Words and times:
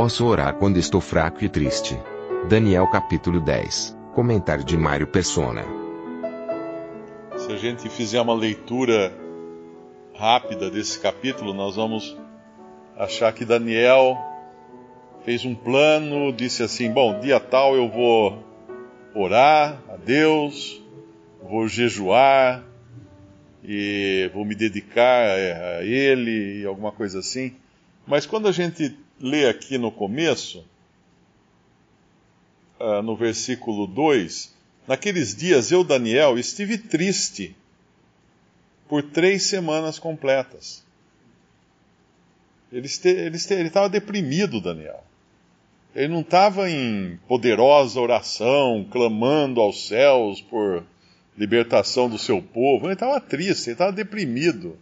Posso 0.00 0.24
orar 0.26 0.54
quando 0.54 0.76
estou 0.76 1.00
fraco 1.00 1.44
e 1.44 1.48
triste. 1.48 1.98
Daniel 2.48 2.86
capítulo 2.86 3.40
10. 3.40 3.96
Comentário 4.14 4.62
de 4.62 4.76
Mário 4.76 5.08
Persona. 5.08 5.64
Se 7.36 7.52
a 7.52 7.56
gente 7.56 7.88
fizer 7.88 8.20
uma 8.20 8.32
leitura 8.32 9.12
rápida 10.14 10.70
desse 10.70 11.00
capítulo, 11.00 11.52
nós 11.52 11.74
vamos 11.74 12.16
achar 12.96 13.32
que 13.32 13.44
Daniel 13.44 14.16
fez 15.24 15.44
um 15.44 15.52
plano, 15.52 16.32
disse 16.32 16.62
assim: 16.62 16.92
Bom, 16.92 17.18
dia 17.18 17.40
tal 17.40 17.74
eu 17.74 17.88
vou 17.88 18.38
orar 19.16 19.82
a 19.88 19.96
Deus, 19.96 20.80
vou 21.42 21.66
jejuar 21.66 22.62
e 23.64 24.30
vou 24.32 24.44
me 24.44 24.54
dedicar 24.54 25.24
a 25.26 25.82
Ele, 25.82 26.64
alguma 26.64 26.92
coisa 26.92 27.18
assim. 27.18 27.56
Mas 28.06 28.24
quando 28.26 28.46
a 28.46 28.52
gente 28.52 28.96
lê 29.20 29.48
aqui 29.48 29.78
no 29.78 29.90
começo, 29.90 30.64
uh, 32.80 33.02
no 33.02 33.16
versículo 33.16 33.86
2, 33.86 34.54
naqueles 34.86 35.34
dias 35.34 35.70
eu, 35.72 35.82
Daniel, 35.82 36.38
estive 36.38 36.78
triste 36.78 37.54
por 38.88 39.02
três 39.02 39.44
semanas 39.44 39.98
completas. 39.98 40.84
Ele 42.72 42.86
estava 42.86 43.88
deprimido, 43.88 44.60
Daniel. 44.60 45.02
Ele 45.94 46.08
não 46.08 46.20
estava 46.20 46.70
em 46.70 47.18
poderosa 47.26 48.00
oração, 48.00 48.86
clamando 48.90 49.60
aos 49.60 49.88
céus 49.88 50.40
por 50.40 50.84
libertação 51.36 52.08
do 52.08 52.18
seu 52.18 52.42
povo. 52.42 52.86
Ele 52.86 52.92
estava 52.92 53.20
triste, 53.20 53.68
ele 53.68 53.72
estava 53.72 53.92
deprimido. 53.92 54.76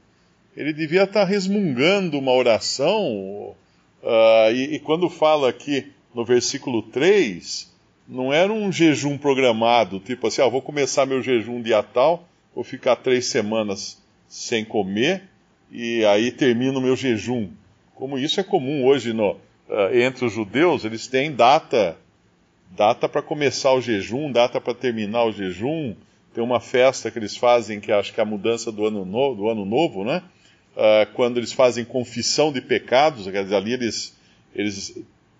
Ele 0.56 0.72
devia 0.72 1.04
estar 1.04 1.24
resmungando 1.24 2.18
uma 2.18 2.32
oração. 2.32 3.54
Uh, 4.02 4.52
e, 4.52 4.74
e 4.74 4.78
quando 4.78 5.08
fala 5.08 5.48
aqui 5.48 5.92
no 6.14 6.24
versículo 6.24 6.82
3, 6.82 7.72
não 8.08 8.32
era 8.32 8.52
um 8.52 8.70
jejum 8.70 9.18
programado, 9.18 9.98
tipo 10.00 10.26
assim, 10.26 10.42
ah, 10.42 10.48
vou 10.48 10.62
começar 10.62 11.06
meu 11.06 11.22
jejum 11.22 11.60
dia 11.60 11.82
tal, 11.82 12.28
vou 12.54 12.62
ficar 12.62 12.96
três 12.96 13.26
semanas 13.26 14.00
sem 14.28 14.64
comer, 14.64 15.24
e 15.70 16.04
aí 16.04 16.30
termino 16.30 16.80
meu 16.80 16.96
jejum. 16.96 17.48
Como 17.94 18.18
isso 18.18 18.38
é 18.38 18.42
comum 18.44 18.86
hoje 18.86 19.12
no, 19.12 19.32
uh, 19.32 19.38
entre 19.94 20.24
os 20.24 20.32
judeus, 20.32 20.84
eles 20.84 21.06
têm 21.06 21.32
data 21.32 21.98
data 22.70 23.08
para 23.08 23.22
começar 23.22 23.72
o 23.72 23.80
jejum, 23.80 24.30
data 24.30 24.60
para 24.60 24.74
terminar 24.74 25.24
o 25.24 25.32
jejum. 25.32 25.94
Tem 26.34 26.42
uma 26.42 26.60
festa 26.60 27.10
que 27.10 27.18
eles 27.18 27.36
fazem, 27.36 27.80
que 27.80 27.90
acho 27.90 28.12
que 28.12 28.20
é 28.20 28.22
a 28.22 28.26
mudança 28.26 28.70
do 28.70 28.86
ano, 28.86 29.04
no, 29.04 29.34
do 29.34 29.48
ano 29.48 29.64
novo, 29.64 30.04
né? 30.04 30.22
Uh, 30.76 31.10
quando 31.14 31.38
eles 31.38 31.52
fazem 31.52 31.84
confissão 31.84 32.52
de 32.52 32.60
pecados, 32.60 33.24
quer 33.30 33.42
dizer, 33.42 33.56
ali 33.56 33.72
eles, 33.72 34.14
eles 34.54 34.94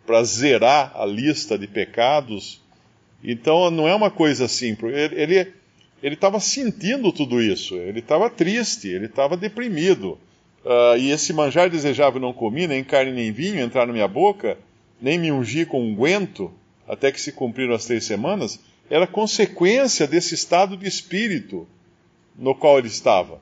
para 0.07 0.25
zerar 0.25 0.93
a 0.95 1.05
lista 1.05 1.59
de 1.59 1.67
pecados. 1.67 2.63
Então 3.23 3.71
não 3.71 3.87
é 3.87 3.95
uma 3.95 4.11
coisa 4.11 4.47
assim. 4.47 4.77
Ele 4.81 6.15
estava 6.15 6.41
sentindo 6.41 7.13
tudo 7.13 7.43
isso. 7.43 7.75
Ele 7.75 7.99
estava 7.99 8.31
triste. 8.31 8.89
Ele 8.89 9.07
estava 9.07 9.37
deprimido. 9.37 10.19
Uh, 10.65 10.97
e 10.99 11.11
esse 11.11 11.33
manjar 11.33 11.71
desejável 11.71 12.21
não 12.21 12.33
comi, 12.33 12.67
nem 12.67 12.83
carne 12.83 13.13
nem 13.13 13.31
vinho 13.31 13.61
entrar 13.61 13.87
na 13.87 13.93
minha 13.93 14.09
boca, 14.09 14.59
nem 15.01 15.17
me 15.17 15.31
ungi 15.31 15.65
com 15.65 15.81
unguento, 15.81 16.53
até 16.89 17.13
que 17.13 17.21
se 17.21 17.31
cumpriram 17.31 17.73
as 17.73 17.85
três 17.85 18.05
semanas, 18.05 18.59
era 18.91 19.07
consequência 19.07 20.09
desse 20.09 20.35
estado 20.35 20.77
de 20.77 20.89
espírito 20.89 21.69
no 22.37 22.53
qual 22.53 22.79
ele 22.79 22.89
estava. 22.89 23.41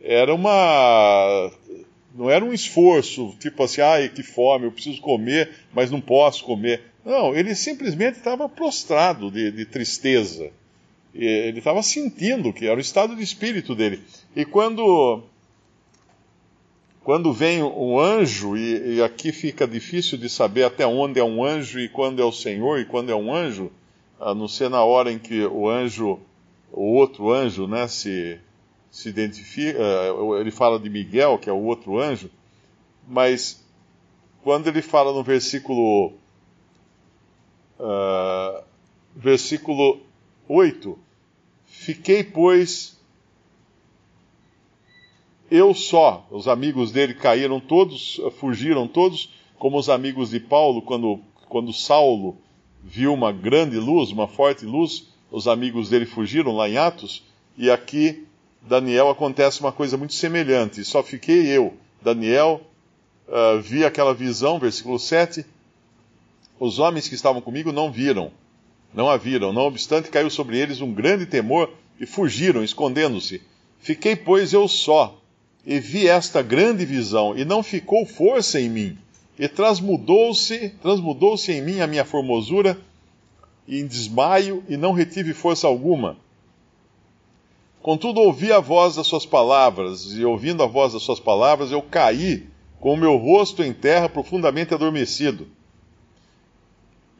Era 0.00 0.34
uma 0.34 1.50
não 2.14 2.28
era 2.28 2.44
um 2.44 2.52
esforço, 2.52 3.34
tipo 3.38 3.62
assim, 3.62 3.80
ai, 3.80 4.08
que 4.08 4.22
fome, 4.22 4.66
eu 4.66 4.72
preciso 4.72 5.00
comer, 5.00 5.50
mas 5.72 5.90
não 5.90 6.00
posso 6.00 6.44
comer. 6.44 6.82
Não, 7.04 7.34
ele 7.34 7.54
simplesmente 7.54 8.18
estava 8.18 8.48
prostrado 8.48 9.30
de, 9.30 9.50
de 9.52 9.64
tristeza. 9.64 10.50
Ele 11.14 11.58
estava 11.58 11.82
sentindo 11.82 12.52
que 12.52 12.66
era 12.66 12.76
o 12.76 12.80
estado 12.80 13.16
de 13.16 13.22
espírito 13.22 13.74
dele. 13.74 14.00
E 14.34 14.44
quando 14.44 15.22
quando 17.02 17.32
vem 17.32 17.62
um 17.62 17.98
anjo, 17.98 18.56
e, 18.56 18.96
e, 18.96 19.02
aqui 19.02 19.32
fica 19.32 19.66
difícil 19.66 20.18
de 20.18 20.28
saber 20.28 20.64
até 20.64 20.86
onde 20.86 21.18
é 21.18 21.24
um 21.24 21.42
anjo 21.42 21.80
e 21.80 21.88
quando 21.88 22.20
é 22.20 22.24
o 22.24 22.30
Senhor 22.30 22.78
e 22.78 22.84
quando 22.84 23.10
é 23.10 23.14
um 23.14 23.34
anjo, 23.34 23.72
a 24.20 24.34
não 24.34 24.46
ser 24.46 24.68
na 24.68 24.84
hora 24.84 25.10
em 25.10 25.18
que 25.18 25.42
o 25.46 25.68
anjo, 25.68 26.20
o 26.70 26.92
outro 26.92 27.32
anjo, 27.32 27.66
né, 27.66 27.88
se, 27.88 28.38
se 28.90 29.08
identifica, 29.08 29.78
eh, 29.78 30.40
ele 30.40 30.50
fala 30.50 30.78
de 30.78 30.90
Miguel, 30.90 31.38
que 31.38 31.48
é 31.48 31.52
o 31.52 31.62
outro 31.62 31.98
anjo, 31.98 32.30
mas 33.06 33.64
quando 34.42 34.66
ele 34.66 34.82
fala 34.82 35.12
no 35.12 35.22
versículo, 35.22 36.12
uh, 37.78 38.62
versículo 39.14 40.00
8, 40.48 40.98
fiquei, 41.66 42.24
pois, 42.24 42.98
eu 45.50 45.74
só, 45.74 46.26
os 46.30 46.48
amigos 46.48 46.90
dele 46.90 47.14
caíram 47.14 47.60
todos, 47.60 48.20
fugiram 48.38 48.88
todos, 48.88 49.32
como 49.58 49.76
os 49.76 49.88
amigos 49.88 50.30
de 50.30 50.40
Paulo, 50.40 50.80
quando, 50.80 51.20
quando 51.48 51.72
Saulo 51.72 52.36
viu 52.82 53.12
uma 53.12 53.30
grande 53.30 53.76
luz, 53.76 54.10
uma 54.10 54.26
forte 54.26 54.64
luz, 54.64 55.08
os 55.30 55.46
amigos 55.46 55.90
dele 55.90 56.06
fugiram 56.06 56.56
lá 56.56 56.68
em 56.68 56.78
Atos, 56.78 57.22
e 57.58 57.70
aqui 57.70 58.26
Daniel 58.62 59.10
acontece 59.10 59.60
uma 59.60 59.72
coisa 59.72 59.96
muito 59.96 60.14
semelhante. 60.14 60.84
Só 60.84 61.02
fiquei 61.02 61.46
eu, 61.46 61.74
Daniel, 62.02 62.60
uh, 63.28 63.60
vi 63.60 63.84
aquela 63.84 64.14
visão, 64.14 64.58
versículo 64.58 64.98
7. 64.98 65.44
Os 66.58 66.78
homens 66.78 67.08
que 67.08 67.14
estavam 67.14 67.40
comigo 67.40 67.72
não 67.72 67.90
viram, 67.90 68.30
não 68.92 69.08
a 69.08 69.16
viram. 69.16 69.52
Não 69.52 69.62
obstante, 69.62 70.10
caiu 70.10 70.30
sobre 70.30 70.58
eles 70.58 70.80
um 70.80 70.92
grande 70.92 71.26
temor 71.26 71.72
e 71.98 72.06
fugiram, 72.06 72.62
escondendo-se. 72.62 73.40
Fiquei, 73.80 74.14
pois, 74.14 74.52
eu 74.52 74.68
só, 74.68 75.18
e 75.64 75.78
vi 75.80 76.06
esta 76.06 76.42
grande 76.42 76.84
visão, 76.84 77.36
e 77.36 77.44
não 77.44 77.62
ficou 77.62 78.04
força 78.04 78.60
em 78.60 78.68
mim, 78.68 78.98
e 79.38 79.48
transmudou-se, 79.48 80.70
transmudou-se 80.82 81.50
em 81.50 81.62
mim 81.62 81.80
a 81.80 81.86
minha 81.86 82.04
formosura, 82.04 82.78
e 83.66 83.80
em 83.80 83.86
desmaio, 83.86 84.62
e 84.68 84.76
não 84.76 84.92
retive 84.92 85.32
força 85.32 85.66
alguma. 85.66 86.16
Contudo, 87.82 88.20
ouvi 88.20 88.52
a 88.52 88.60
voz 88.60 88.96
das 88.96 89.06
suas 89.06 89.24
palavras, 89.24 90.12
e 90.12 90.24
ouvindo 90.24 90.62
a 90.62 90.66
voz 90.66 90.92
das 90.92 91.02
suas 91.02 91.18
palavras, 91.18 91.72
eu 91.72 91.80
caí 91.80 92.46
com 92.78 92.92
o 92.92 92.96
meu 92.96 93.16
rosto 93.16 93.62
em 93.62 93.72
terra 93.72 94.08
profundamente 94.08 94.74
adormecido. 94.74 95.48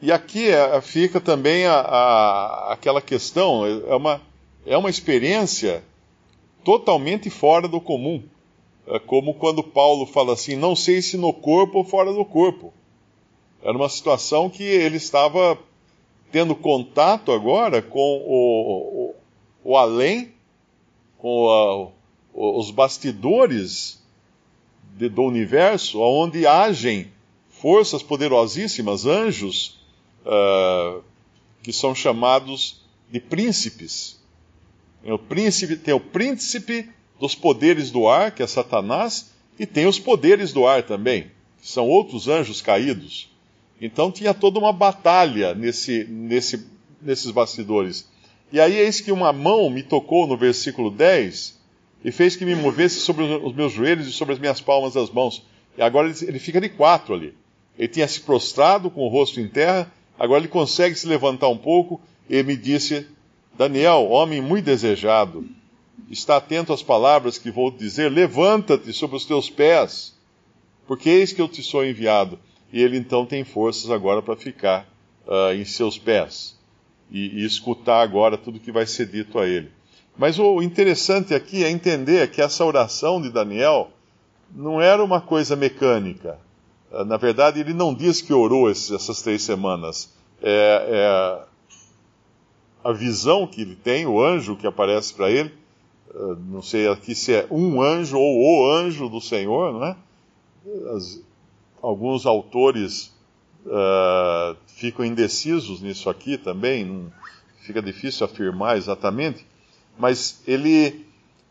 E 0.01 0.11
aqui 0.11 0.49
é, 0.49 0.79
fica 0.81 1.19
também 1.19 1.65
a, 1.65 1.79
a, 1.79 2.73
aquela 2.73 3.01
questão, 3.01 3.65
é 3.65 3.95
uma, 3.95 4.21
é 4.65 4.77
uma 4.77 4.89
experiência 4.89 5.83
totalmente 6.63 7.29
fora 7.29 7.67
do 7.67 7.81
comum. 7.81 8.23
É 8.87 8.99
como 8.99 9.35
quando 9.35 9.63
Paulo 9.63 10.05
fala 10.05 10.33
assim: 10.33 10.55
não 10.55 10.75
sei 10.75 11.01
se 11.01 11.17
no 11.17 11.31
corpo 11.31 11.79
ou 11.79 11.83
fora 11.83 12.11
do 12.11 12.25
corpo. 12.25 12.73
Era 13.63 13.77
uma 13.77 13.89
situação 13.89 14.49
que 14.49 14.63
ele 14.63 14.97
estava 14.97 15.57
tendo 16.31 16.55
contato 16.55 17.31
agora 17.31 17.81
com 17.81 17.99
o, 17.99 19.13
o, 19.63 19.71
o 19.71 19.77
além 19.77 20.33
com 21.21 21.93
a, 22.33 22.57
os 22.57 22.71
bastidores 22.71 24.01
de, 24.97 25.07
do 25.07 25.21
universo, 25.21 26.01
onde 26.01 26.47
agem 26.47 27.11
forças 27.47 28.01
poderosíssimas, 28.01 29.05
anjos, 29.05 29.79
uh, 30.25 31.03
que 31.61 31.71
são 31.71 31.93
chamados 31.93 32.81
de 33.11 33.19
príncipes. 33.19 34.19
Tem 35.03 35.13
o 35.13 35.19
príncipe, 35.19 35.75
tem 35.75 35.93
o 35.93 35.99
príncipe 35.99 36.89
dos 37.19 37.35
poderes 37.35 37.91
do 37.91 38.07
ar, 38.07 38.31
que 38.31 38.41
é 38.41 38.47
Satanás, 38.47 39.31
e 39.59 39.67
tem 39.67 39.85
os 39.85 39.99
poderes 39.99 40.51
do 40.51 40.65
ar 40.65 40.81
também, 40.81 41.29
que 41.61 41.69
são 41.69 41.87
outros 41.87 42.27
anjos 42.27 42.61
caídos. 42.61 43.29
Então 43.79 44.11
tinha 44.11 44.33
toda 44.33 44.57
uma 44.57 44.73
batalha 44.73 45.53
nesse, 45.53 46.03
nesse, 46.05 46.65
nesses 46.99 47.29
bastidores. 47.29 48.09
E 48.51 48.59
aí 48.59 48.75
eis 48.75 48.99
que 48.99 49.13
uma 49.13 49.31
mão 49.31 49.69
me 49.69 49.81
tocou 49.81 50.27
no 50.27 50.35
versículo 50.35 50.91
10 50.91 51.57
e 52.03 52.11
fez 52.11 52.35
que 52.35 52.43
me 52.43 52.53
movesse 52.53 52.99
sobre 52.99 53.23
os 53.23 53.55
meus 53.55 53.71
joelhos 53.71 54.07
e 54.07 54.11
sobre 54.11 54.33
as 54.33 54.39
minhas 54.39 54.59
palmas 54.59 54.95
das 54.95 55.09
mãos. 55.09 55.45
E 55.77 55.81
agora 55.81 56.13
ele, 56.21 56.39
fica 56.39 56.59
de 56.59 56.67
quatro 56.67 57.13
ali. 57.13 57.33
Ele 57.79 57.87
tinha 57.87 58.07
se 58.07 58.19
prostrado 58.19 58.91
com 58.91 59.05
o 59.05 59.07
rosto 59.07 59.39
em 59.39 59.47
terra, 59.47 59.89
agora 60.19 60.41
ele 60.41 60.49
consegue 60.49 60.95
se 60.95 61.07
levantar 61.07 61.47
um 61.47 61.57
pouco 61.57 62.01
e 62.29 62.43
me 62.43 62.57
disse: 62.57 63.07
Daniel, 63.57 64.09
homem 64.09 64.41
muito 64.41 64.65
desejado, 64.65 65.45
está 66.09 66.35
atento 66.35 66.73
às 66.73 66.83
palavras 66.83 67.37
que 67.37 67.49
vou 67.49 67.71
dizer, 67.71 68.11
levanta-te 68.11 68.91
sobre 68.91 69.15
os 69.15 69.25
teus 69.25 69.49
pés, 69.49 70.13
porque 70.85 71.09
eis 71.09 71.31
que 71.31 71.41
eu 71.41 71.47
te 71.47 71.63
sou 71.63 71.85
enviado. 71.85 72.37
E 72.73 72.81
ele 72.81 72.97
então 72.97 73.25
tem 73.25 73.45
forças 73.45 73.89
agora 73.89 74.21
para 74.21 74.35
ficar 74.35 74.85
uh, 75.25 75.53
em 75.53 75.63
seus 75.63 75.97
pés 75.97 76.59
e, 77.11 77.41
e 77.41 77.45
escutar 77.45 78.01
agora 78.01 78.37
tudo 78.37 78.59
que 78.59 78.71
vai 78.71 78.85
ser 78.85 79.05
dito 79.05 79.37
a 79.37 79.45
ele. 79.45 79.69
Mas 80.17 80.39
o 80.39 80.61
interessante 80.61 81.33
aqui 81.33 81.63
é 81.63 81.69
entender 81.69 82.31
que 82.31 82.41
essa 82.41 82.65
oração 82.65 83.21
de 83.21 83.29
Daniel 83.29 83.91
não 84.53 84.81
era 84.81 85.03
uma 85.03 85.21
coisa 85.21 85.55
mecânica. 85.55 86.39
Ah, 86.91 87.05
na 87.05 87.17
verdade, 87.17 87.59
ele 87.59 87.73
não 87.73 87.93
diz 87.93 88.21
que 88.21 88.33
orou 88.33 88.69
essas 88.69 89.21
três 89.21 89.43
semanas. 89.43 90.13
É, 90.41 90.87
é 90.89 91.51
a 92.83 92.91
visão 92.91 93.45
que 93.45 93.61
ele 93.61 93.75
tem, 93.75 94.05
o 94.05 94.21
anjo 94.21 94.55
que 94.55 94.65
aparece 94.65 95.13
para 95.13 95.29
ele, 95.29 95.53
ah, 96.13 96.35
não 96.47 96.61
sei 96.61 96.87
aqui 96.87 97.15
se 97.15 97.33
é 97.33 97.47
um 97.49 97.81
anjo 97.81 98.17
ou 98.17 98.39
o 98.41 98.71
anjo 98.71 99.07
do 99.07 99.21
Senhor, 99.21 99.73
não 99.73 99.85
é? 99.85 99.95
As, 100.95 101.21
alguns 101.81 102.25
autores 102.25 103.13
uh, 103.65 104.55
ficam 104.67 105.05
indecisos 105.05 105.81
nisso 105.81 106.09
aqui 106.09 106.37
também, 106.37 106.85
não, 106.85 107.11
fica 107.61 107.81
difícil 107.81 108.25
afirmar 108.25 108.77
exatamente, 108.77 109.45
mas 109.97 110.41
ele, 110.47 111.05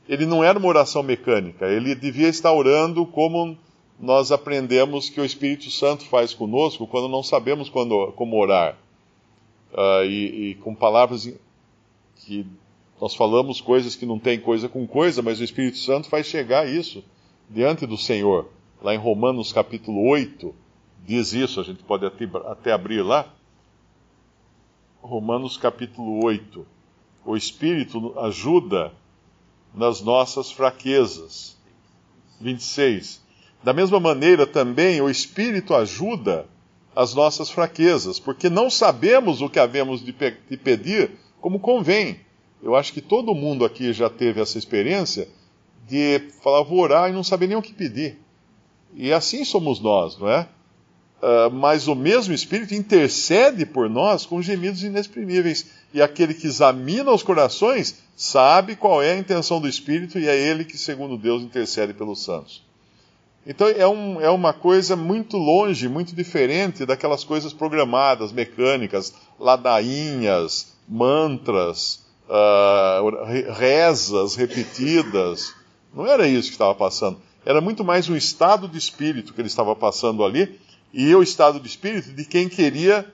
ele 0.09 0.27
não 0.27 0.43
era 0.43 0.59
uma 0.59 0.69
oração 0.69 1.03
mecânica, 1.03 1.67
ele 1.67 1.95
devia 1.95 2.29
estar 2.29 2.53
orando 2.53 3.05
como 3.07 3.57
nós 3.99 4.33
aprendemos 4.33 5.11
que 5.11 5.21
o 5.21 5.25
Espírito 5.25 5.71
Santo 5.71 6.05
faz 6.07 6.33
conosco 6.33 6.87
quando 6.87 7.09
não 7.09 7.23
sabemos 7.23 7.69
quando, 7.69 8.13
como 8.13 8.41
orar. 8.41 8.77
Uh, 9.73 10.05
e, 10.05 10.51
e, 10.51 10.55
com 10.57 10.75
palavras 10.75 11.33
que 12.17 12.45
nós 13.01 13.15
falamos 13.15 13.61
coisas 13.61 13.95
que 13.95 14.05
não 14.05 14.19
tem 14.19 14.41
coisa 14.41 14.69
com 14.69 14.87
coisa, 14.87 15.23
mas 15.23 15.39
o 15.39 15.45
Espírito 15.45 15.79
Santo 15.79 16.09
faz 16.09 16.27
chegar 16.27 16.69
isso 16.69 17.05
diante 17.49 17.87
do 17.87 17.97
Senhor. 17.97 18.49
Lá 18.83 18.95
em 18.95 18.99
Romanos 18.99 19.53
capítulo 19.53 20.09
8, 20.09 20.55
diz 21.07 21.33
isso, 21.33 21.61
a 21.61 21.65
gente 21.65 21.83
pode 21.83 22.07
até, 22.07 22.29
até 22.47 22.73
abrir 22.73 23.03
lá. 23.03 23.33
Romanos 25.01 25.57
capítulo 25.57 26.25
8. 26.25 26.67
O 27.25 27.37
Espírito 27.37 28.19
ajuda 28.19 28.93
nas 29.75 30.01
nossas 30.01 30.51
fraquezas. 30.51 31.57
26. 32.41 33.21
Da 33.63 33.73
mesma 33.73 34.01
maneira 34.01 34.47
também 34.47 35.01
o 35.01 35.11
Espírito 35.11 35.75
ajuda 35.75 36.47
as 36.95 37.15
nossas 37.15 37.51
fraquezas, 37.51 38.19
porque 38.19 38.49
não 38.49 38.69
sabemos 38.69 39.41
o 39.41 39.49
que 39.49 39.59
havemos 39.59 40.05
de, 40.05 40.13
pe 40.13 40.35
de 40.49 40.57
pedir 40.57 41.13
como 41.41 41.61
convém. 41.61 42.21
Eu 42.63 42.75
acho 42.75 42.93
que 42.93 43.01
todo 43.01 43.35
mundo 43.35 43.65
aqui 43.65 43.93
já 43.93 44.11
teve 44.11 44.41
essa 44.41 44.59
experiência 44.59 45.29
de 45.87 46.21
falar, 46.43 46.63
vou 46.63 46.79
orar 46.81 47.09
e 47.09 47.13
não 47.13 47.25
saber 47.25 47.47
nem 47.47 47.57
o 47.57 47.63
que 47.63 47.73
pedir. 47.73 48.19
E 48.95 49.13
assim 49.13 49.45
somos 49.45 49.81
nós, 49.81 50.19
não 50.19 50.29
é? 50.29 50.49
Uh, 51.21 51.51
mas 51.51 51.87
o 51.87 51.95
mesmo 51.95 52.33
Espírito 52.33 52.75
intercede 52.75 53.67
por 53.67 53.91
nós 53.91 54.25
com 54.25 54.41
gemidos 54.41 54.83
inexprimíveis. 54.83 55.67
E 55.93 56.01
aquele 56.01 56.33
que 56.33 56.47
examina 56.47 57.11
os 57.11 57.23
corações 57.23 57.97
sabe 58.17 58.75
qual 58.75 59.03
é 59.03 59.13
a 59.13 59.19
intenção 59.19 59.61
do 59.61 59.69
Espírito 59.69 60.19
e 60.19 60.27
é 60.27 60.37
ele 60.37 60.65
que, 60.65 60.79
segundo 60.79 61.19
Deus, 61.19 61.43
intercede 61.43 61.93
pelos 61.93 62.25
santos. 62.25 62.63
Então 63.47 63.69
é, 63.69 63.87
um, 63.87 64.21
é 64.21 64.31
uma 64.31 64.53
coisa 64.53 64.97
muito 64.97 65.37
longe, 65.37 65.89
muito 65.89 66.15
diferente 66.15 66.87
daquelas 66.87 67.25
coisas 67.25 67.53
programadas, 67.53 68.33
mecânicas, 68.33 69.15
ladainhas, 69.39 70.75
mantras, 70.89 72.05
uh, 72.29 73.53
rezas 73.53 74.37
repetidas. 74.37 75.55
Não 75.95 76.07
era 76.07 76.27
isso 76.27 76.49
que 76.49 76.55
estava 76.55 76.75
passando 76.75 77.19
era 77.45 77.61
muito 77.61 77.83
mais 77.83 78.09
um 78.09 78.17
estado 78.17 78.69
de 78.69 78.79
espírito 78.79 79.33
que 79.33 79.41
ele 79.41 79.49
estava 79.49 79.75
passando 79.75 80.25
ali, 80.25 80.59
e 80.93 81.15
o 81.15 81.23
estado 81.23 81.61
de 81.61 81.69
espírito 81.69 82.13
de 82.13 82.25
quem 82.25 82.49
queria 82.49 83.07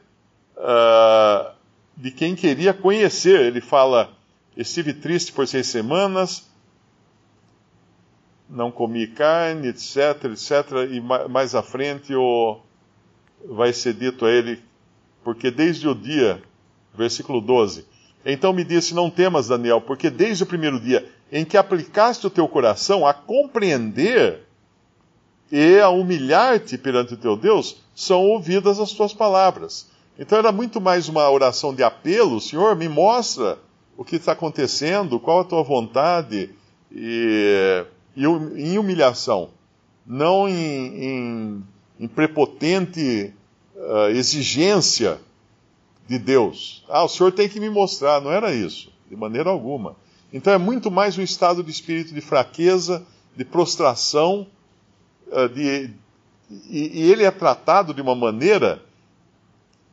uh, 0.57 1.55
de 1.97 2.11
quem 2.11 2.35
queria 2.35 2.75
conhecer. 2.75 3.41
Ele 3.41 3.61
fala: 3.61 4.13
estive 4.57 4.93
triste 4.93 5.33
por 5.33 5.47
seis 5.47 5.67
semanas, 5.67 6.49
não 8.49 8.71
comi 8.71 9.07
carne, 9.07 9.69
etc, 9.69 10.25
etc. 10.33 10.91
E 10.91 11.01
mais 11.01 11.55
à 11.55 11.63
frente 11.63 12.15
o, 12.15 12.59
vai 13.49 13.73
ser 13.73 13.95
dito 13.95 14.25
a 14.25 14.31
ele, 14.31 14.63
porque 15.25 15.51
desde 15.51 15.89
o 15.89 15.95
dia, 15.95 16.43
versículo 16.95 17.41
12, 17.41 17.87
então 18.25 18.53
me 18.53 18.65
disse: 18.65 18.95
Não 18.95 19.11
temas, 19.11 19.49
Daniel, 19.49 19.81
porque 19.81 20.11
desde 20.11 20.43
o 20.43 20.47
primeiro 20.47 20.81
dia 20.81 21.09
em 21.31 21.45
que 21.45 21.57
aplicaste 21.57 22.27
o 22.27 22.31
teu 22.31 22.47
coração 22.47 23.07
a 23.07 23.13
compreender 23.13 24.46
e 25.51 25.79
a 25.79 25.89
humilhar-te 25.89 26.77
perante 26.77 27.15
o 27.15 27.17
teu 27.17 27.37
Deus, 27.37 27.77
são 27.95 28.25
ouvidas 28.25 28.81
as 28.81 28.93
tuas 28.93 29.13
palavras. 29.13 29.89
Então 30.19 30.39
era 30.39 30.51
muito 30.51 30.81
mais 30.81 31.09
uma 31.09 31.29
oração 31.31 31.75
de 31.75 31.83
apelo: 31.83 32.41
Senhor, 32.41 32.75
me 32.75 32.89
mostra 32.89 33.59
o 33.97 34.05
que 34.05 34.17
está 34.17 34.33
acontecendo, 34.33 35.21
qual 35.21 35.41
a 35.41 35.45
tua 35.45 35.63
vontade, 35.63 36.51
e, 36.93 37.85
e 38.17 38.25
em 38.25 38.79
humilhação, 38.79 39.51
não 40.07 40.49
em, 40.49 41.05
em, 41.05 41.65
em 42.01 42.09
prepotente 42.09 43.33
uh, 43.75 44.11
exigência 44.11 45.21
de 46.09 46.19
Deus. 46.19 46.85
Ah, 46.89 47.05
o 47.05 47.09
Senhor 47.09 47.33
tem 47.33 47.49
que 47.49 47.61
me 47.61 47.69
mostrar. 47.69 48.21
Não 48.21 48.31
era 48.31 48.55
isso, 48.55 48.93
de 49.09 49.17
maneira 49.17 49.51
alguma. 49.51 49.97
Então 50.33 50.53
é 50.53 50.59
muito 50.59 50.91
mais 50.91 51.17
um 51.19 51.23
estado 51.23 51.63
de 51.63 51.71
espírito 51.71 52.15
de 52.15 52.21
fraqueza, 52.21 53.07
de 53.37 53.45
prostração, 53.45 54.47
de, 55.49 55.91
e, 56.69 57.01
e 57.01 57.13
ele 57.13 57.25
é 57.25 57.31
tratado 57.31 57.93
de 57.93 58.01
uma 58.01 58.15
maneira 58.15 58.83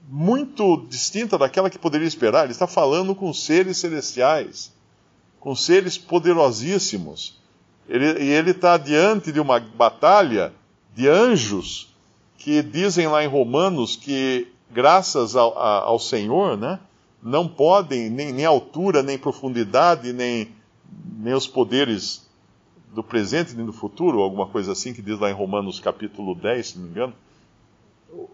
muito 0.07 0.85
distinta 0.89 1.37
daquela 1.37 1.69
que 1.69 1.79
poderia 1.79 2.07
esperar. 2.07 2.43
Ele 2.43 2.51
está 2.51 2.67
falando 2.67 3.15
com 3.15 3.33
seres 3.33 3.77
celestiais, 3.77 4.71
com 5.39 5.55
seres 5.55 5.97
poderosíssimos. 5.97 7.41
Ele, 7.87 8.23
e 8.23 8.29
ele 8.29 8.51
está 8.51 8.77
diante 8.77 9.31
de 9.31 9.39
uma 9.39 9.59
batalha 9.59 10.53
de 10.95 11.07
anjos 11.07 11.93
que 12.37 12.61
dizem 12.61 13.07
lá 13.07 13.23
em 13.23 13.27
Romanos 13.27 13.95
que 13.95 14.47
graças 14.71 15.35
ao, 15.35 15.57
ao 15.57 15.99
Senhor, 15.99 16.57
né, 16.57 16.79
não 17.21 17.47
podem, 17.47 18.09
nem, 18.09 18.33
nem 18.33 18.45
altura, 18.45 19.01
nem 19.01 19.17
profundidade, 19.17 20.11
nem, 20.11 20.49
nem 21.17 21.33
os 21.33 21.47
poderes 21.47 22.27
do 22.93 23.03
presente 23.03 23.55
nem 23.55 23.65
do 23.65 23.73
futuro, 23.73 24.21
alguma 24.21 24.47
coisa 24.47 24.71
assim 24.71 24.93
que 24.93 25.01
diz 25.01 25.19
lá 25.19 25.29
em 25.29 25.33
Romanos 25.33 25.79
capítulo 25.79 26.35
10, 26.35 26.67
se 26.67 26.77
não 26.77 26.85
me 26.85 26.91
engano, 26.91 27.13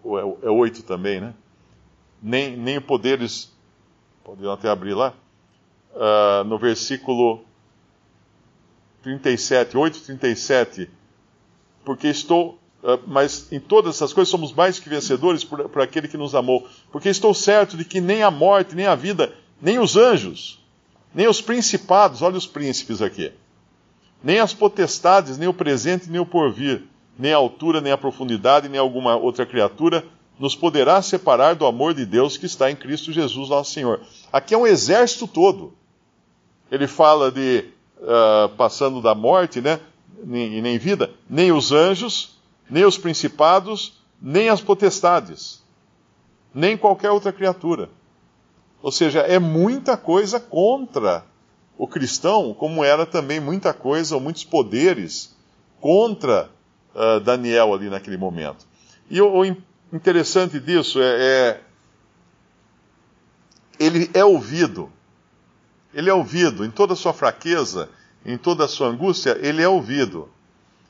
ou 0.03 0.19
é, 0.19 0.47
é 0.47 0.49
8 0.49 0.83
também, 0.83 1.21
né? 1.21 1.33
Nem, 2.21 2.57
nem 2.57 2.81
poderes, 2.81 3.51
podem 4.23 4.51
até 4.51 4.69
abrir 4.69 4.93
lá, 4.93 5.13
uh, 5.93 6.43
no 6.43 6.57
versículo 6.57 7.41
37, 9.01 9.77
8, 9.77 10.01
37, 10.01 10.89
porque 11.85 12.07
estou 12.07 12.59
ah, 12.83 12.99
mas 13.05 13.51
em 13.51 13.59
todas 13.59 13.95
essas 13.95 14.13
coisas 14.13 14.29
somos 14.29 14.53
mais 14.53 14.79
que 14.79 14.89
vencedores 14.89 15.43
por, 15.43 15.67
por, 15.69 15.81
aquele 15.81 16.07
que 16.07 16.17
nos 16.17 16.33
amou. 16.33 16.67
Porque 16.91 17.09
estou 17.09 17.33
certo 17.33 17.75
de 17.75 17.83
que 17.83 17.99
nem 17.99 18.23
a 18.23 18.31
morte, 18.31 18.75
nem 18.75 18.85
a 18.85 18.95
vida, 18.95 19.33
nem 19.61 19.79
os 19.79 19.97
anjos, 19.97 20.59
nem 21.13 21.27
os 21.27 21.41
principados, 21.41 22.21
olha 22.21 22.37
os 22.37 22.47
príncipes 22.47 23.01
aqui, 23.01 23.31
nem 24.23 24.39
as 24.39 24.53
potestades, 24.53 25.37
nem 25.37 25.47
o 25.47 25.53
presente, 25.53 26.09
nem 26.09 26.19
o 26.19 26.25
porvir, 26.25 26.83
nem 27.17 27.33
a 27.33 27.37
altura, 27.37 27.81
nem 27.81 27.91
a 27.91 27.97
profundidade, 27.97 28.69
nem 28.69 28.79
alguma 28.79 29.15
outra 29.15 29.45
criatura, 29.45 30.05
nos 30.39 30.55
poderá 30.55 31.01
separar 31.01 31.55
do 31.55 31.65
amor 31.65 31.93
de 31.93 32.05
Deus 32.05 32.37
que 32.37 32.45
está 32.45 32.71
em 32.71 32.75
Cristo 32.75 33.11
Jesus, 33.11 33.49
nosso 33.49 33.71
Senhor. 33.71 33.99
Aqui 34.31 34.53
é 34.53 34.57
um 34.57 34.67
exército 34.67 35.27
todo. 35.27 35.73
Ele 36.71 36.87
fala 36.87 37.31
de 37.31 37.65
uh, 37.97 38.49
passando 38.55 39.01
da 39.01 39.13
morte, 39.13 39.59
né? 39.59 39.79
Nem, 40.23 40.61
nem 40.61 40.77
vida, 40.77 41.11
nem 41.29 41.51
os 41.51 41.71
anjos, 41.71 42.37
nem 42.69 42.85
os 42.85 42.97
principados, 42.97 44.01
nem 44.21 44.49
as 44.49 44.61
potestades, 44.61 45.63
nem 46.53 46.77
qualquer 46.77 47.11
outra 47.11 47.31
criatura. 47.31 47.89
Ou 48.81 48.91
seja, 48.91 49.19
é 49.21 49.39
muita 49.39 49.97
coisa 49.97 50.39
contra 50.39 51.25
o 51.79 51.87
cristão, 51.87 52.53
como 52.53 52.83
era 52.83 53.05
também 53.05 53.39
muita 53.39 53.73
coisa, 53.73 54.13
ou 54.13 54.19
muitos 54.19 54.43
poderes 54.43 55.33
contra 55.79 56.51
uh, 56.93 57.21
Daniel 57.21 57.73
ali 57.73 57.89
naquele 57.89 58.17
momento. 58.17 58.67
E 59.09 59.21
o, 59.21 59.39
o 59.39 59.45
interessante 59.93 60.59
disso 60.59 61.01
é, 61.01 61.05
é, 61.05 61.61
ele 63.79 64.11
é 64.13 64.25
ouvido. 64.25 64.91
Ele 65.93 66.09
é 66.09 66.13
ouvido 66.13 66.65
em 66.65 66.69
toda 66.69 66.91
a 66.91 66.97
sua 66.97 67.13
fraqueza, 67.13 67.89
em 68.25 68.37
toda 68.37 68.65
a 68.65 68.67
sua 68.67 68.89
angústia, 68.89 69.39
ele 69.41 69.61
é 69.61 69.69
ouvido. 69.69 70.29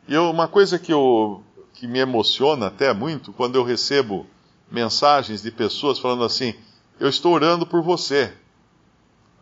E 0.07 0.15
eu, 0.15 0.31
uma 0.31 0.47
coisa 0.47 0.79
que, 0.79 0.91
eu, 0.91 1.43
que 1.71 1.85
me 1.85 1.99
emociona 1.99 2.65
até 2.65 2.91
muito, 2.95 3.31
quando 3.31 3.55
eu 3.55 3.63
recebo 3.63 4.25
mensagens 4.71 5.43
de 5.43 5.51
pessoas 5.51 5.99
falando 5.99 6.23
assim: 6.23 6.55
Eu 6.99 7.07
estou 7.07 7.31
orando 7.31 7.63
por 7.63 7.83
você, 7.83 8.33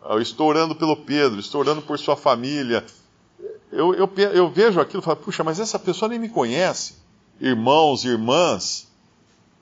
eu 0.04 0.20
estou 0.20 0.48
orando 0.48 0.74
pelo 0.74 0.96
Pedro, 0.96 1.40
estou 1.40 1.60
orando 1.60 1.82
por 1.82 1.98
sua 1.98 2.16
família. 2.16 2.84
Eu, 3.70 3.94
eu, 3.94 4.10
eu 4.16 4.50
vejo 4.50 4.80
aquilo 4.80 5.02
e 5.02 5.04
falo: 5.04 5.16
Puxa, 5.16 5.44
mas 5.44 5.60
essa 5.60 5.78
pessoa 5.78 6.08
nem 6.08 6.18
me 6.18 6.28
conhece. 6.28 6.94
Irmãos, 7.40 8.04
irmãs, 8.04 8.88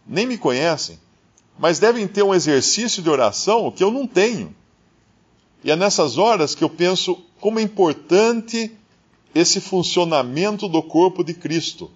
nem 0.07 0.27
me 0.27 0.39
conhecem, 0.39 0.99
mas 1.59 1.79
devem 1.79 2.07
ter 2.07 2.23
um 2.23 2.35
exercício 2.35 3.03
de 3.03 3.11
oração 3.11 3.71
que 3.71 3.83
eu 3.83 3.91
não 3.91 4.07
tenho. 4.07 4.55
E 5.63 5.71
é 5.71 5.77
nessas 5.77 6.17
horas 6.17 6.55
que 6.55 6.63
eu 6.63 6.71
penso 6.71 7.19
como 7.41 7.59
é 7.59 7.63
importante 7.63 8.73
esse 9.35 9.61
funcionamento 9.61 10.69
do 10.69 10.83
corpo 10.83 11.23
de 11.23 11.35
Cristo. 11.35 11.91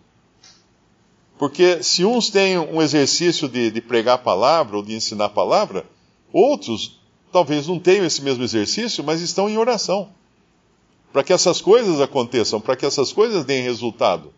Porque 1.39 1.83
se 1.83 2.05
uns 2.05 2.29
têm 2.29 2.59
um 2.59 2.83
exercício 2.83 3.49
de, 3.49 3.71
de 3.71 3.81
pregar 3.81 4.17
a 4.17 4.19
palavra 4.19 4.77
ou 4.77 4.83
de 4.83 4.93
ensinar 4.93 5.27
a 5.27 5.31
palavra, 5.31 5.87
outros 6.31 7.00
talvez 7.33 7.67
não 7.67 7.79
tenham 7.79 8.05
esse 8.05 8.23
mesmo 8.23 8.43
exercício, 8.43 9.05
mas 9.05 9.21
estão 9.21 9.49
em 9.49 9.57
oração. 9.57 10.09
Para 11.13 11.25
que 11.25 11.33
essas 11.33 11.61
coisas 11.61 12.01
aconteçam, 12.01 12.61
para 12.61 12.77
que 12.77 12.87
essas 12.87 13.13
coisas 13.13 13.45
deem 13.45 13.63
resultado. 13.63 14.33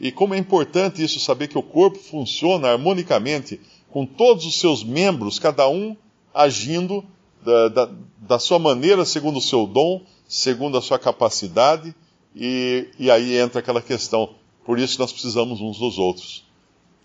E 0.00 0.10
como 0.10 0.34
é 0.34 0.38
importante 0.38 1.02
isso, 1.02 1.20
saber 1.20 1.48
que 1.48 1.58
o 1.58 1.62
corpo 1.62 1.98
funciona 1.98 2.68
harmonicamente 2.68 3.60
com 3.90 4.04
todos 4.04 4.44
os 4.44 4.58
seus 4.58 4.82
membros, 4.82 5.38
cada 5.38 5.68
um 5.68 5.96
agindo 6.34 7.04
da, 7.44 7.68
da, 7.68 7.90
da 8.18 8.38
sua 8.38 8.58
maneira, 8.58 9.04
segundo 9.04 9.38
o 9.38 9.42
seu 9.42 9.66
dom, 9.66 10.02
segundo 10.26 10.78
a 10.78 10.82
sua 10.82 10.98
capacidade, 10.98 11.94
e, 12.34 12.88
e 12.98 13.10
aí 13.10 13.36
entra 13.36 13.60
aquela 13.60 13.82
questão. 13.82 14.30
Por 14.64 14.78
isso 14.78 14.98
nós 14.98 15.12
precisamos 15.12 15.60
uns 15.60 15.78
dos 15.78 15.98
outros. 15.98 16.44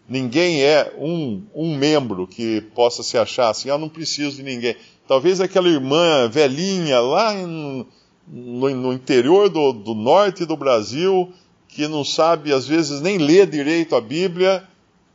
Ninguém 0.08 0.62
é 0.62 0.94
um, 0.98 1.44
um 1.54 1.76
membro 1.76 2.26
que 2.26 2.62
possa 2.74 3.04
se 3.04 3.18
achar 3.18 3.50
assim, 3.50 3.70
ah, 3.70 3.78
não 3.78 3.90
preciso 3.90 4.38
de 4.38 4.44
ninguém. 4.44 4.76
Talvez 5.08 5.42
aquela 5.42 5.68
irmã 5.68 6.30
velhinha 6.30 7.00
lá 7.00 7.34
em, 7.34 7.86
no, 8.28 8.70
no, 8.70 8.94
interior 8.94 9.50
do, 9.50 9.74
do 9.74 9.94
norte 9.94 10.46
do 10.46 10.56
Brasil, 10.56 11.32
que 11.68 11.88
não 11.88 12.06
sabe, 12.06 12.54
às 12.54 12.66
vezes, 12.66 13.02
nem 13.02 13.18
ler 13.18 13.48
direito 13.48 13.96
a 13.96 14.02
Bíblia, 14.02 14.64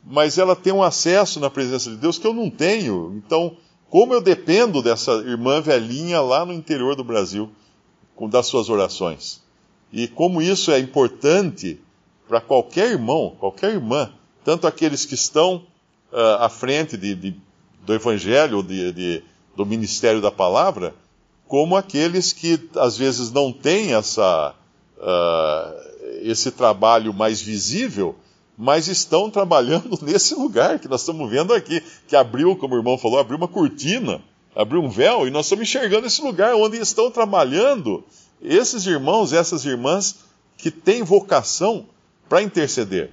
mas 0.05 0.37
ela 0.37 0.55
tem 0.55 0.71
um 0.71 0.83
acesso 0.83 1.39
na 1.39 1.49
presença 1.49 1.89
de 1.89 1.97
Deus 1.97 2.19
que 2.19 2.27
eu 2.27 2.33
não 2.33 2.49
tenho. 2.49 3.15
Então, 3.17 3.57
como 3.89 4.13
eu 4.13 4.21
dependo 4.21 4.81
dessa 4.81 5.11
irmã 5.13 5.59
velhinha 5.59 6.21
lá 6.21 6.45
no 6.45 6.53
interior 6.53 6.95
do 6.95 7.03
Brasil, 7.03 7.49
com 8.15 8.29
das 8.29 8.45
suas 8.45 8.69
orações. 8.69 9.41
E 9.91 10.07
como 10.07 10.41
isso 10.41 10.71
é 10.71 10.79
importante 10.79 11.79
para 12.27 12.41
qualquer 12.41 12.91
irmão, 12.91 13.35
qualquer 13.39 13.73
irmã, 13.73 14.11
tanto 14.43 14.67
aqueles 14.67 15.05
que 15.05 15.15
estão 15.15 15.63
uh, 16.11 16.41
à 16.41 16.49
frente 16.49 16.97
de, 16.97 17.15
de, 17.15 17.35
do 17.85 17.93
Evangelho, 17.93 18.61
de, 18.61 18.91
de, 18.91 19.23
do 19.55 19.65
ministério 19.65 20.21
da 20.21 20.31
palavra, 20.31 20.93
como 21.47 21.75
aqueles 21.75 22.33
que 22.33 22.69
às 22.75 22.97
vezes 22.97 23.31
não 23.31 23.51
têm 23.51 23.93
essa, 23.93 24.55
uh, 24.97 26.19
esse 26.21 26.51
trabalho 26.51 27.13
mais 27.13 27.41
visível, 27.41 28.15
mas 28.57 28.87
estão 28.87 29.29
trabalhando 29.29 29.99
nesse 30.03 30.35
lugar 30.35 30.79
que 30.79 30.87
nós 30.87 31.01
estamos 31.01 31.29
vendo 31.29 31.53
aqui, 31.53 31.81
que 32.07 32.15
abriu, 32.15 32.55
como 32.55 32.75
o 32.75 32.77
irmão 32.77 32.97
falou, 32.97 33.19
abriu 33.19 33.37
uma 33.37 33.47
cortina, 33.47 34.21
abriu 34.55 34.81
um 34.81 34.89
véu, 34.89 35.27
e 35.27 35.31
nós 35.31 35.45
estamos 35.45 35.67
enxergando 35.67 36.07
esse 36.07 36.21
lugar 36.21 36.55
onde 36.55 36.77
estão 36.77 37.09
trabalhando 37.09 38.03
esses 38.41 38.85
irmãos, 38.85 39.33
essas 39.33 39.65
irmãs 39.65 40.17
que 40.57 40.69
têm 40.69 41.03
vocação 41.03 41.85
para 42.27 42.41
interceder, 42.41 43.11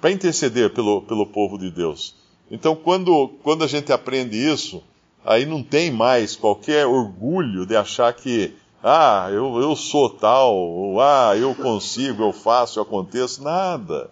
para 0.00 0.10
interceder 0.10 0.70
pelo, 0.70 1.02
pelo 1.02 1.26
povo 1.26 1.58
de 1.58 1.70
Deus. 1.70 2.14
Então, 2.50 2.74
quando, 2.74 3.28
quando 3.42 3.62
a 3.62 3.66
gente 3.66 3.92
aprende 3.92 4.36
isso, 4.36 4.82
aí 5.24 5.44
não 5.46 5.62
tem 5.62 5.90
mais 5.90 6.34
qualquer 6.34 6.86
orgulho 6.86 7.66
de 7.66 7.76
achar 7.76 8.12
que, 8.12 8.54
ah, 8.82 9.28
eu, 9.30 9.60
eu 9.60 9.76
sou 9.76 10.08
tal, 10.08 10.56
ou 10.56 11.00
ah, 11.00 11.36
eu 11.36 11.54
consigo, 11.54 12.22
eu 12.22 12.32
faço, 12.32 12.78
eu 12.78 12.82
aconteço. 12.82 13.42
Nada. 13.42 14.10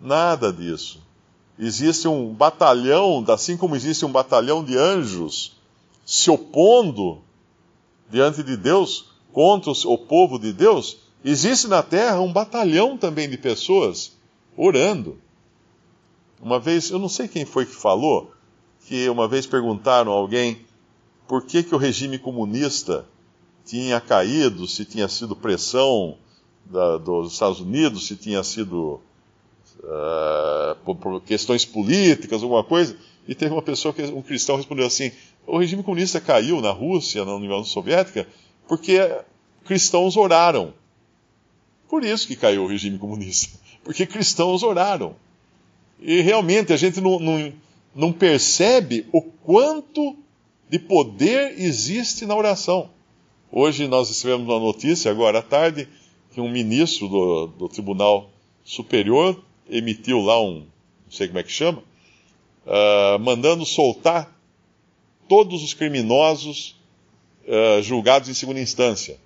Nada 0.00 0.52
disso. 0.52 1.00
Existe 1.58 2.06
um 2.06 2.32
batalhão, 2.32 3.24
assim 3.28 3.56
como 3.56 3.74
existe 3.74 4.04
um 4.04 4.12
batalhão 4.12 4.62
de 4.62 4.76
anjos 4.76 5.56
se 6.06 6.30
opondo 6.30 7.18
diante 8.10 8.42
de 8.42 8.56
Deus 8.56 9.06
contra 9.32 9.70
o 9.70 9.98
povo 9.98 10.38
de 10.38 10.52
Deus, 10.52 10.96
existe 11.22 11.66
na 11.68 11.82
terra 11.82 12.20
um 12.20 12.32
batalhão 12.32 12.96
também 12.96 13.28
de 13.28 13.36
pessoas 13.36 14.17
orando. 14.58 15.16
Uma 16.42 16.58
vez, 16.58 16.90
eu 16.90 16.98
não 16.98 17.08
sei 17.08 17.28
quem 17.28 17.44
foi 17.44 17.64
que 17.64 17.74
falou, 17.74 18.32
que 18.86 19.08
uma 19.08 19.28
vez 19.28 19.46
perguntaram 19.46 20.12
a 20.12 20.16
alguém 20.16 20.66
por 21.28 21.44
que, 21.44 21.62
que 21.62 21.74
o 21.74 21.78
regime 21.78 22.18
comunista 22.18 23.06
tinha 23.64 24.00
caído, 24.00 24.66
se 24.66 24.84
tinha 24.84 25.08
sido 25.08 25.36
pressão 25.36 26.16
da, 26.64 26.96
dos 26.96 27.34
Estados 27.34 27.60
Unidos, 27.60 28.06
se 28.06 28.16
tinha 28.16 28.42
sido 28.42 29.00
uh, 29.80 30.94
por, 30.96 31.20
questões 31.20 31.64
políticas, 31.64 32.42
alguma 32.42 32.64
coisa, 32.64 32.96
e 33.26 33.34
teve 33.34 33.52
uma 33.52 33.62
pessoa, 33.62 33.92
que 33.92 34.02
um 34.02 34.22
cristão, 34.22 34.56
respondeu 34.56 34.86
assim: 34.86 35.12
o 35.46 35.58
regime 35.58 35.82
comunista 35.82 36.20
caiu 36.20 36.60
na 36.60 36.70
Rússia, 36.70 37.24
na 37.24 37.34
União 37.34 37.62
Soviética, 37.62 38.26
porque 38.66 38.98
cristãos 39.64 40.16
oraram. 40.16 40.72
Por 41.88 42.04
isso 42.04 42.26
que 42.26 42.36
caiu 42.36 42.64
o 42.64 42.66
regime 42.66 42.98
comunista, 42.98 43.58
porque 43.88 44.04
cristãos 44.04 44.62
oraram. 44.62 45.16
E 45.98 46.20
realmente 46.20 46.74
a 46.74 46.76
gente 46.76 47.00
não, 47.00 47.18
não, 47.18 47.52
não 47.94 48.12
percebe 48.12 49.06
o 49.10 49.22
quanto 49.22 50.14
de 50.68 50.78
poder 50.78 51.58
existe 51.58 52.26
na 52.26 52.36
oração. 52.36 52.90
Hoje 53.50 53.88
nós 53.88 54.10
recebemos 54.10 54.46
uma 54.46 54.60
notícia, 54.60 55.10
agora 55.10 55.38
à 55.38 55.42
tarde, 55.42 55.88
que 56.34 56.38
um 56.38 56.50
ministro 56.50 57.08
do, 57.08 57.46
do 57.46 57.68
Tribunal 57.70 58.30
Superior 58.62 59.42
emitiu 59.70 60.20
lá 60.20 60.38
um, 60.38 60.56
não 60.56 61.10
sei 61.10 61.26
como 61.26 61.38
é 61.38 61.42
que 61.42 61.50
chama, 61.50 61.82
uh, 62.66 63.18
mandando 63.18 63.64
soltar 63.64 64.38
todos 65.26 65.62
os 65.62 65.72
criminosos 65.72 66.78
uh, 67.46 67.82
julgados 67.82 68.28
em 68.28 68.34
segunda 68.34 68.60
instância. 68.60 69.18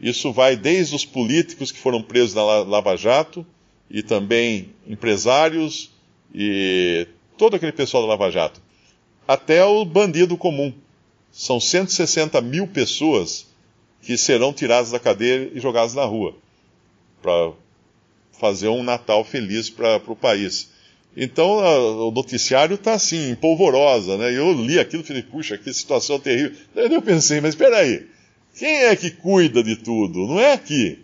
Isso 0.00 0.32
vai 0.32 0.56
desde 0.56 0.96
os 0.96 1.04
políticos 1.04 1.70
que 1.70 1.78
foram 1.78 2.02
presos 2.02 2.34
na 2.34 2.42
Lava 2.42 2.96
Jato, 2.96 3.46
e 3.90 4.02
também 4.02 4.70
empresários 4.86 5.90
e 6.34 7.06
todo 7.36 7.56
aquele 7.56 7.72
pessoal 7.72 8.02
da 8.02 8.10
Lava 8.10 8.30
Jato, 8.30 8.60
até 9.26 9.64
o 9.64 9.84
bandido 9.84 10.36
comum. 10.36 10.72
São 11.30 11.58
160 11.58 12.40
mil 12.40 12.66
pessoas 12.66 13.46
que 14.02 14.16
serão 14.16 14.52
tiradas 14.52 14.90
da 14.90 14.98
cadeia 14.98 15.50
e 15.54 15.60
jogadas 15.60 15.94
na 15.94 16.04
rua 16.04 16.34
para 17.22 17.52
fazer 18.38 18.68
um 18.68 18.82
Natal 18.82 19.24
feliz 19.24 19.70
para 19.70 20.02
o 20.06 20.16
país. 20.16 20.70
Então 21.16 21.60
a, 21.60 22.06
o 22.06 22.10
noticiário 22.10 22.74
está 22.74 22.94
assim, 22.94 23.34
polvorosa, 23.36 24.16
né? 24.16 24.36
Eu 24.36 24.52
li 24.52 24.78
aquilo 24.78 25.02
e 25.02 25.06
falei, 25.06 25.22
puxa, 25.22 25.56
que 25.56 25.72
situação 25.72 26.18
terrível. 26.18 26.56
Daí 26.74 26.92
eu 26.92 27.02
pensei, 27.02 27.40
mas 27.40 27.50
espera 27.50 27.78
aí, 27.78 28.06
quem 28.58 28.84
é 28.84 28.96
que 28.96 29.10
cuida 29.10 29.62
de 29.62 29.76
tudo? 29.76 30.26
Não 30.26 30.40
é 30.40 30.52
aqui. 30.52 31.01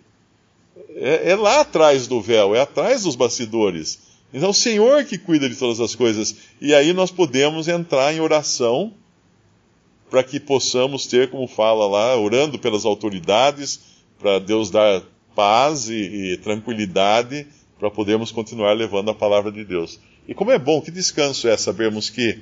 É, 0.91 1.31
é, 1.31 1.37
lá 1.37 1.61
atrás 1.61 2.07
do 2.07 2.21
véu, 2.21 2.55
é 2.55 2.61
atrás 2.61 3.03
dos 3.03 3.17
bastidores. 3.17 3.99
Então, 4.33 4.51
o 4.51 4.55
Senhor 4.55 5.05
que 5.05 5.17
cuida 5.17 5.49
de 5.49 5.57
todas 5.57 5.81
as 5.81 5.95
coisas. 5.95 6.37
E 6.61 6.75
aí 6.75 6.93
nós 6.93 7.11
podemos 7.11 7.69
entrar 7.69 8.13
em 8.13 8.21
oração 8.21 8.93
para 10.11 10.23
que 10.23 10.41
possamos 10.41 11.07
ter, 11.07 11.31
como 11.31 11.47
fala 11.47 11.87
lá, 11.87 12.17
orando 12.17 12.59
pelas 12.59 12.85
autoridades, 12.85 13.81
para 14.19 14.39
Deus 14.39 14.71
dar 14.71 15.03
paz 15.35 15.89
e, 15.89 16.33
e 16.33 16.37
tranquilidade 16.39 17.47
para 17.79 17.91
podermos 17.91 18.33
continuar 18.33 18.73
levando 18.73 19.11
a 19.11 19.15
palavra 19.15 19.53
de 19.53 19.65
Deus. 19.65 20.01
E 20.27 20.35
como 20.35 20.51
é 20.51 20.59
bom, 20.59 20.81
que 20.81 20.91
descanso 20.91 21.49
é 21.49 21.57
sabermos 21.57 22.11
que 22.11 22.39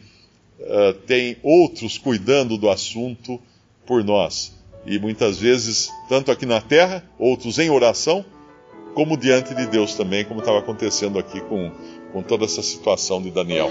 uh, 0.59 0.95
tem 1.07 1.37
outros 1.43 1.99
cuidando 1.99 2.57
do 2.57 2.71
assunto 2.71 3.40
por 3.85 4.02
nós. 4.02 4.52
E 4.87 4.99
muitas 4.99 5.38
vezes, 5.38 5.90
tanto 6.09 6.31
aqui 6.31 6.47
na 6.47 6.61
terra, 6.61 7.05
outros 7.19 7.59
em 7.59 7.71
oração, 7.71 8.25
como 8.95 9.16
diante 9.16 9.55
de 9.55 9.66
Deus 9.66 9.95
também, 9.95 10.25
como 10.25 10.40
estava 10.40 10.61
acontecendo 10.61 11.19
aqui 11.19 11.40
com, 11.40 11.73
com 12.12 12.23
toda 12.23 12.45
essa 12.45 12.62
situação 12.62 13.21
de 13.21 13.31
Daniel. 13.31 13.69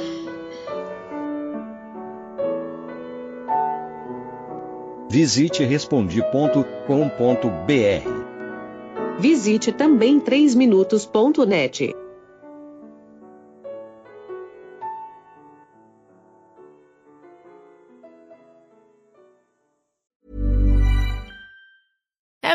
Visite 5.09 5.63
respondi.com.br. 5.63 6.65
Visite 9.17 9.71
também 9.71 10.19
3minutos.net. 10.19 12.04